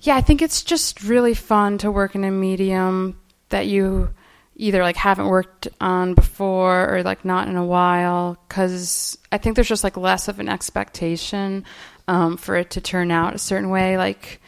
yeah, 0.00 0.16
I 0.16 0.20
think 0.20 0.42
it's 0.42 0.62
just 0.62 1.02
really 1.02 1.34
fun 1.34 1.78
to 1.78 1.90
work 1.90 2.14
in 2.14 2.24
a 2.24 2.30
medium 2.30 3.18
that 3.48 3.66
you 3.66 4.10
either 4.56 4.82
like 4.82 4.96
haven't 4.96 5.26
worked 5.26 5.68
on 5.80 6.14
before 6.14 6.94
or 6.94 7.02
like 7.02 7.24
not 7.24 7.48
in 7.48 7.56
a 7.56 7.64
while 7.64 8.38
because 8.48 9.18
I 9.30 9.38
think 9.38 9.54
there's 9.54 9.68
just 9.68 9.84
like 9.84 9.96
less 9.96 10.28
of 10.28 10.40
an 10.40 10.48
expectation 10.48 11.64
um, 12.08 12.36
for 12.36 12.56
it 12.56 12.70
to 12.70 12.80
turn 12.80 13.10
out 13.10 13.34
a 13.34 13.38
certain 13.38 13.68
way. 13.68 13.98
Like, 13.98 14.40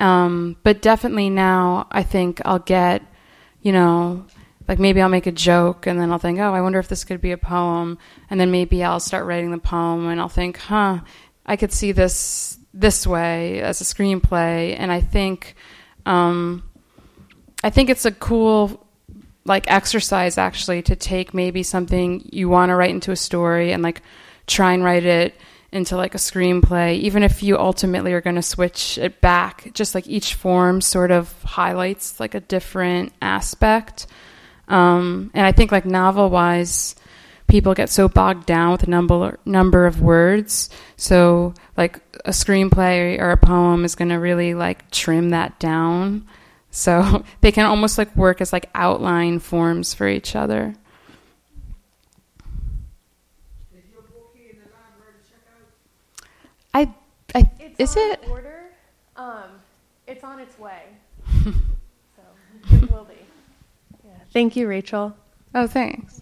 um, 0.00 0.56
but 0.62 0.82
definitely 0.82 1.30
now 1.30 1.86
I 1.90 2.02
think 2.02 2.42
I'll 2.44 2.58
get, 2.58 3.02
you 3.62 3.72
know, 3.72 4.26
like 4.68 4.78
maybe 4.80 5.00
I'll 5.00 5.08
make 5.08 5.26
a 5.26 5.32
joke 5.32 5.86
and 5.86 5.98
then 6.00 6.10
I'll 6.10 6.18
think, 6.18 6.40
oh, 6.40 6.52
I 6.52 6.60
wonder 6.60 6.80
if 6.80 6.88
this 6.88 7.04
could 7.04 7.20
be 7.20 7.32
a 7.32 7.38
poem, 7.38 7.98
and 8.28 8.40
then 8.40 8.50
maybe 8.50 8.82
I'll 8.82 9.00
start 9.00 9.26
writing 9.26 9.52
the 9.52 9.58
poem 9.58 10.08
and 10.08 10.20
I'll 10.20 10.28
think, 10.28 10.56
huh, 10.56 11.00
I 11.44 11.54
could 11.56 11.72
see 11.72 11.92
this 11.92 12.55
this 12.78 13.06
way 13.06 13.60
as 13.60 13.80
a 13.80 13.84
screenplay, 13.84 14.76
and 14.78 14.92
I 14.92 15.00
think, 15.00 15.54
um, 16.04 16.62
I 17.64 17.70
think 17.70 17.90
it's 17.90 18.04
a 18.04 18.12
cool 18.12 18.86
like 19.46 19.70
exercise 19.70 20.38
actually 20.38 20.82
to 20.82 20.96
take 20.96 21.32
maybe 21.32 21.62
something 21.62 22.28
you 22.32 22.48
want 22.48 22.70
to 22.70 22.74
write 22.74 22.90
into 22.90 23.12
a 23.12 23.16
story 23.16 23.72
and 23.72 23.82
like 23.82 24.02
try 24.46 24.72
and 24.72 24.82
write 24.82 25.04
it 25.04 25.34
into 25.72 25.96
like 25.96 26.14
a 26.14 26.18
screenplay 26.18 26.96
even 26.98 27.22
if 27.22 27.42
you 27.42 27.56
ultimately 27.56 28.12
are 28.12 28.20
going 28.20 28.36
to 28.36 28.42
switch 28.42 28.98
it 28.98 29.20
back. 29.20 29.70
Just 29.72 29.94
like 29.94 30.06
each 30.06 30.34
form 30.34 30.80
sort 30.80 31.10
of 31.10 31.32
highlights 31.42 32.18
like 32.18 32.34
a 32.34 32.40
different 32.40 33.12
aspect. 33.22 34.06
Um, 34.68 35.30
and 35.32 35.46
i 35.46 35.52
think 35.52 35.70
like 35.70 35.86
novel 35.86 36.28
wise 36.28 36.96
people 37.48 37.74
get 37.74 37.88
so 37.88 38.08
bogged 38.08 38.46
down 38.46 38.72
with 38.72 38.82
a 38.82 38.90
number 38.90 39.38
number 39.44 39.86
of 39.86 40.00
words 40.00 40.68
so 40.96 41.54
like 41.76 42.00
a 42.24 42.30
screenplay 42.30 43.18
or 43.20 43.30
a 43.30 43.36
poem 43.36 43.84
is 43.84 43.94
going 43.94 44.08
to 44.08 44.16
really 44.16 44.54
like 44.54 44.90
trim 44.90 45.30
that 45.30 45.58
down 45.58 46.26
so 46.76 47.24
they 47.40 47.50
can 47.52 47.64
almost 47.64 47.96
like 47.96 48.14
work 48.16 48.40
as 48.40 48.52
like 48.52 48.68
outline 48.74 49.38
forms 49.38 49.94
for 49.94 50.06
each 50.06 50.36
other. 50.36 50.74
I, 56.74 56.92
I 57.34 57.50
It's 57.58 57.80
is 57.80 57.96
on 57.96 58.12
it? 58.12 58.28
order? 58.28 58.64
Um, 59.16 59.44
it's 60.06 60.22
on 60.22 60.38
its 60.38 60.58
way. 60.58 60.82
so 61.44 62.22
it 62.70 62.90
will 62.90 63.04
be. 63.04 63.14
Yeah. 64.04 64.10
Thank 64.30 64.56
you, 64.56 64.68
Rachel. 64.68 65.16
Oh, 65.54 65.66
thanks. 65.66 66.20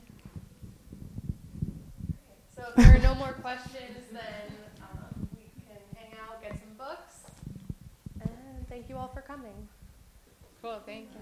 There 2.76 2.96
are 2.96 2.98
no 2.98 3.14
more 3.14 3.32
questions, 3.34 3.98
then 4.12 4.52
um, 4.82 5.28
we 5.36 5.44
can 5.66 5.78
hang 5.96 6.18
out, 6.20 6.42
get 6.42 6.52
some 6.58 6.74
books, 6.76 7.30
and 8.20 8.68
thank 8.68 8.88
you 8.88 8.96
all 8.96 9.08
for 9.08 9.20
coming. 9.20 9.68
Cool, 10.60 10.80
thank 10.84 11.08
you. 11.12 11.13